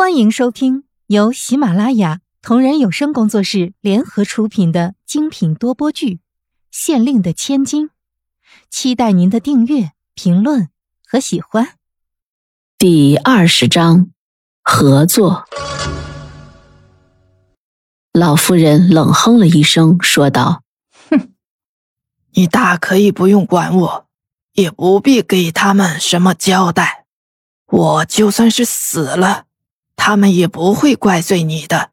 [0.00, 6.14] 欢迎收听由喜马拉雅同人有声工作室联合出品的精品多播剧
[6.70, 7.88] 《县令的千金》，
[8.70, 10.70] 期待您的订阅、评论
[11.06, 11.74] 和喜欢。
[12.78, 14.10] 第二十章，
[14.62, 15.44] 合作。
[18.14, 20.62] 老妇人冷哼了一声，说道
[21.10, 21.34] ：“哼，
[22.30, 24.06] 你大可以不用管我，
[24.54, 27.04] 也不必给他们什么交代。
[27.66, 29.44] 我就算是死了。”
[30.02, 31.90] 他们也不会怪罪你的。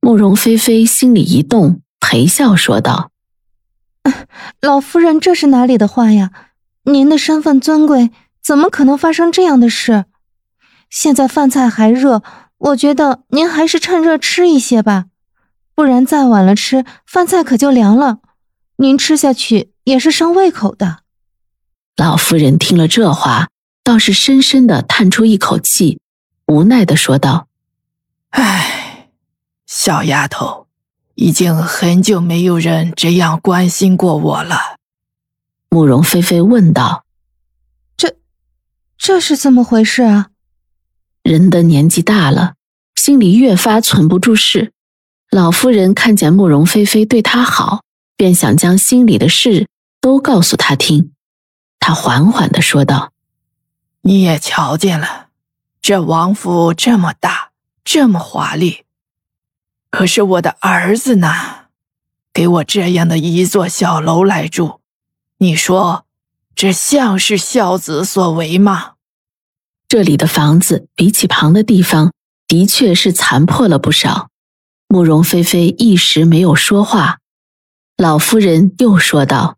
[0.00, 3.10] 慕容菲菲心里一动，陪笑说道
[4.62, 6.30] ：“老夫人，这是哪里的话呀？
[6.84, 8.10] 您的身份尊贵，
[8.42, 10.06] 怎么可能发生这样的事？
[10.88, 12.22] 现在饭菜还热，
[12.56, 15.04] 我觉得您还是趁热吃一些吧，
[15.74, 18.20] 不然再晚了吃，饭菜可就凉了。
[18.78, 21.00] 您吃下去也是伤胃口的。”
[21.98, 23.48] 老夫人听了这话，
[23.84, 26.00] 倒是深深的叹出一口气。
[26.50, 27.46] 无奈的说道
[28.30, 29.10] ：“唉，
[29.66, 30.66] 小丫头，
[31.14, 34.58] 已经很久没有人这样关心过我了。”
[35.70, 37.04] 慕容菲菲问道
[37.96, 38.16] ：“这，
[38.98, 40.30] 这是怎么回事啊？”
[41.22, 42.54] 人的年纪大了，
[42.96, 44.72] 心里越发存不住事。
[45.30, 47.84] 老夫人看见慕容菲菲对她好，
[48.16, 49.68] 便想将心里的事
[50.00, 51.12] 都告诉她听。
[51.78, 53.12] 她缓缓的说道
[54.02, 55.28] ：“你也瞧见了。”
[55.82, 57.52] 这王府这么大，
[57.84, 58.84] 这么华丽，
[59.90, 61.68] 可是我的儿子呢？
[62.32, 64.80] 给我这样的一座小楼来住，
[65.38, 66.04] 你说
[66.54, 68.92] 这像是孝子所为吗？
[69.88, 72.12] 这里的房子比起旁的地方，
[72.46, 74.28] 的确是残破了不少。
[74.86, 77.18] 慕容菲菲一时没有说话，
[77.96, 79.56] 老夫人又说道：“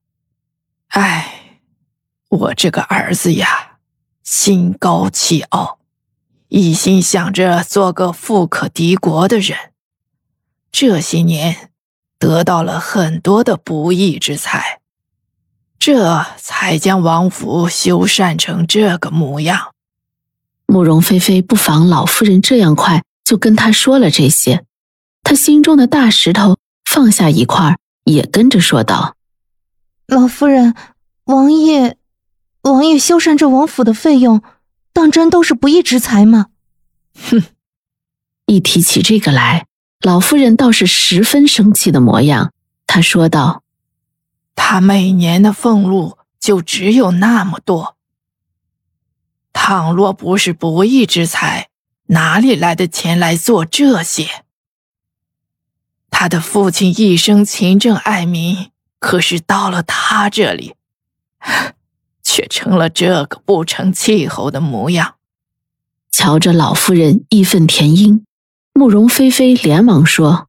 [0.89, 1.61] 哎，
[2.29, 3.79] 我这个儿子呀，
[4.23, 5.81] 心高气傲。”
[6.55, 9.57] 一心想着做个富可敌国的人，
[10.71, 11.71] 这些年
[12.19, 14.81] 得到了很多的不义之财，
[15.79, 19.73] 这才将王府修缮成这个模样。
[20.67, 24.67] 慕容菲菲不妨老夫人这样快就跟他说了这些，
[25.23, 29.17] 他心中的大石头放下一块，也跟着说道
[30.07, 30.75] ：“老夫人，
[31.25, 31.97] 王爷，
[32.61, 34.43] 王爷修缮这王府的费用。”
[34.93, 36.49] 当真都是不义之财吗？
[37.31, 37.43] 哼！
[38.47, 39.67] 一提起这个来，
[40.01, 42.53] 老夫人倒是十分生气的模样。
[42.87, 43.63] 她说道
[44.55, 47.97] ：“他每年的俸禄就只有那么多，
[49.53, 51.69] 倘若不是不义之财，
[52.09, 54.45] 哪里来的钱来做这些？
[56.11, 60.75] 他的父亲一生勤政爱民，可是到了他这里。”
[62.33, 65.17] 却成了这个不成气候的模样。
[66.11, 68.25] 瞧着老夫人义愤填膺，
[68.73, 70.49] 慕容菲菲连忙说：“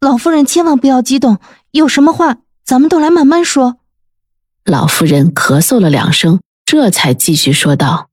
[0.00, 1.38] 老夫人千万不要激动，
[1.70, 3.78] 有什么话咱们都来慢慢说。”
[4.66, 8.10] 老夫人咳嗽了两声，这才继续说道：“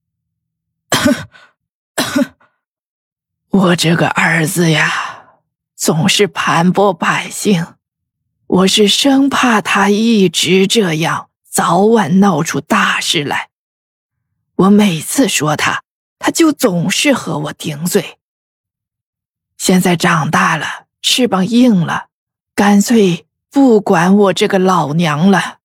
[3.52, 4.94] 我这个儿子呀，
[5.76, 7.66] 总是盘剥百姓，
[8.48, 13.50] 我是生怕他一直这样。”早晚闹出大事来，
[14.56, 15.84] 我每次说他，
[16.20, 18.20] 他就总是和我顶嘴。
[19.58, 22.10] 现在长大了，翅膀硬了，
[22.54, 25.58] 干脆不管我这个老娘了。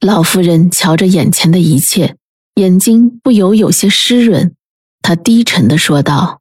[0.00, 2.16] 老夫人瞧着眼前的一切，
[2.54, 4.56] 眼睛不由有些湿润，
[5.02, 6.40] 她低沉的说道：“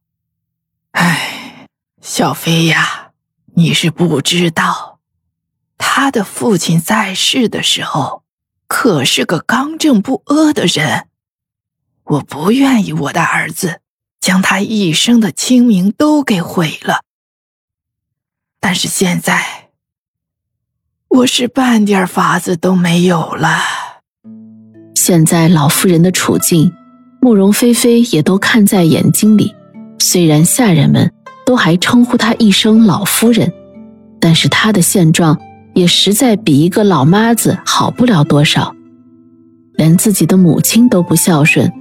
[0.91, 1.67] 哎，
[2.01, 3.11] 小飞呀，
[3.55, 4.99] 你是不知道，
[5.77, 8.23] 他的父亲在世的时候。”
[8.67, 11.07] 可是个刚正不阿的人，
[12.03, 13.79] 我不愿意我的儿子
[14.19, 17.01] 将他一生的清明都给毁了。
[18.59, 19.69] 但是现在，
[21.07, 23.59] 我是半点法子都没有了。
[24.95, 26.73] 现在老夫人的处境，
[27.21, 29.55] 慕容菲菲也都看在眼睛里。
[29.99, 31.13] 虽然下人们
[31.45, 33.53] 都还称呼她一声老夫人，
[34.19, 35.40] 但是她的现状。
[35.75, 38.73] 也实在比一个老妈子好不了多少，
[39.73, 41.72] 连自己的母亲都不孝顺，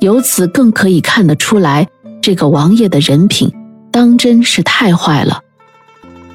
[0.00, 1.88] 由此更可以看得出来，
[2.20, 3.50] 这个王爷的人品
[3.92, 5.40] 当真是太坏了。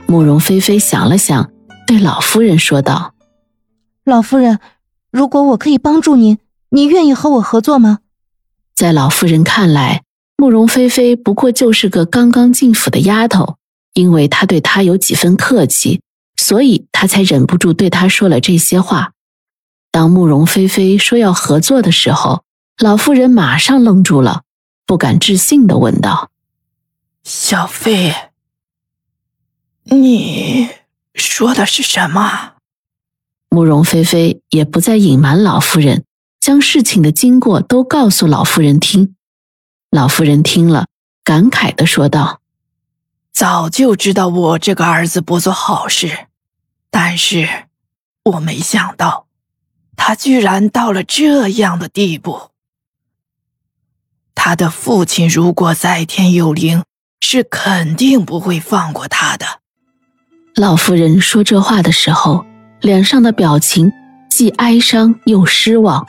[0.07, 1.51] 慕容菲菲想了想，
[1.85, 3.13] 对老夫人说道
[4.05, 4.59] ：“老夫人，
[5.11, 6.37] 如果我可以帮助您，
[6.69, 7.99] 您愿意和我合作吗？”
[8.73, 10.03] 在老夫人看来，
[10.37, 13.57] 慕容菲菲不过就是个刚刚进府的丫头，
[13.93, 15.99] 因为她对她有几分客气。
[16.49, 19.11] 所以他才忍不住对他说了这些话。
[19.91, 22.43] 当慕容菲菲说要合作的时候，
[22.79, 24.41] 老妇人马上愣住了，
[24.87, 26.31] 不敢置信的问道
[27.23, 28.15] ：“小飞，
[29.83, 30.69] 你
[31.13, 32.53] 说的是什么？
[33.49, 36.03] 慕容菲菲也不再隐瞒老夫人，
[36.39, 39.13] 将事情的经过都告诉老夫人听。
[39.91, 40.87] 老夫人听了，
[41.23, 42.41] 感慨的说道
[43.31, 46.28] ：“早就知道我这个儿子不做好事，
[46.91, 47.47] 但是
[48.23, 49.27] 我没想到，
[49.95, 52.51] 他居然到了这样的地步。
[54.35, 56.83] 他的父亲如果在天有灵，
[57.19, 59.45] 是肯定不会放过他的。”
[60.55, 62.45] 老夫人说这话的时候。
[62.81, 63.91] 脸上的表情
[64.29, 66.07] 既哀伤又失望。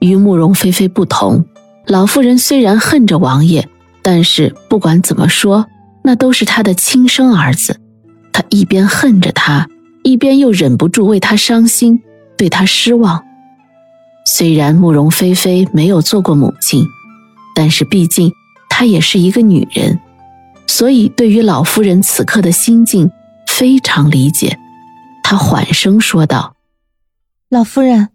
[0.00, 1.46] 与慕容菲菲不同，
[1.86, 3.68] 老妇人虽然恨着王爷，
[4.02, 5.68] 但是不管怎么说，
[6.02, 7.80] 那都是她的亲生儿子。
[8.32, 9.68] 她一边恨着他，
[10.02, 12.02] 一边又忍不住为他伤心，
[12.36, 13.24] 对他失望。
[14.24, 16.86] 虽然慕容菲菲没有做过母亲，
[17.54, 18.32] 但是毕竟
[18.68, 20.00] 她也是一个女人，
[20.66, 23.10] 所以对于老夫人此刻的心境
[23.46, 24.58] 非常理解。
[25.22, 26.56] 他缓声说道
[27.48, 28.08] ：“老夫人，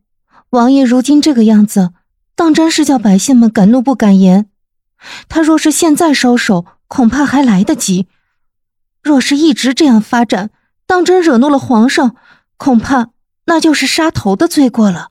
[0.51, 1.91] 王爷如今这个样子，
[2.35, 4.49] 当真是叫百姓们敢怒不敢言。
[5.29, 8.07] 他若是现在收手，恐怕还来得及；
[9.01, 10.49] 若是一直这样发展，
[10.87, 12.15] 当真惹怒了皇上，
[12.57, 13.09] 恐怕
[13.45, 15.09] 那就是杀头的罪过了。”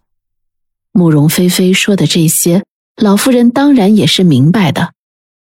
[0.90, 2.64] 慕容菲菲说的这些，
[2.96, 4.94] 老夫人当然也是明白的。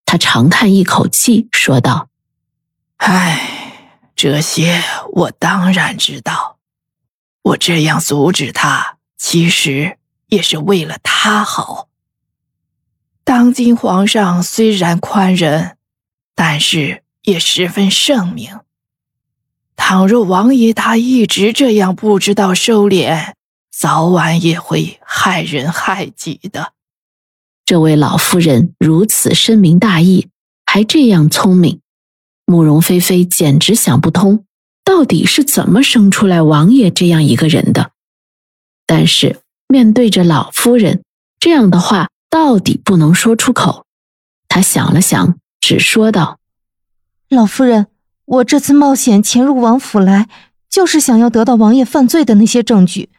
[0.07, 2.09] 她长叹一口气，说道
[2.97, 3.59] ：“唉。”
[4.17, 4.83] 这些
[5.13, 6.59] 我当然知道，
[7.41, 11.89] 我这样阻止他，其实也是为了他好。
[13.25, 15.79] 当今皇上虽然宽仁，
[16.35, 18.61] 但是也十分圣明。
[19.83, 23.33] 倘若王爷他一直这样不知道收敛，
[23.73, 26.75] 早晚也会害人害己的。
[27.65, 30.29] 这位老夫人如此深明大义，
[30.67, 31.81] 还这样聪明。
[32.45, 34.45] 慕容菲菲简直想不通，
[34.85, 37.93] 到底是怎么生出来王爷这样一个人的。
[38.87, 41.03] 但是面对着老夫人
[41.41, 43.87] 这样的话，到底不能说出口。
[44.47, 46.39] 他想了想，只说道
[47.31, 47.87] ：“老夫人，
[48.31, 50.29] 我这次冒险潜入王府来，
[50.69, 53.11] 就是想要得到王爷犯罪的那些证据。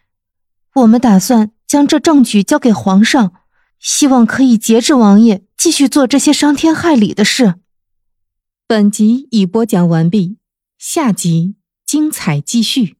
[0.75, 3.33] 我们打算将这证据交给皇上，
[3.77, 7.55] 希望可以节制王爷继续做这些伤天害理的事。”
[8.65, 10.37] 本集已播讲完毕，
[10.77, 11.55] 下集
[11.85, 12.95] 精彩继续。